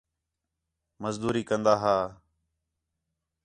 [1.01, 1.97] مزدوری کندا ھا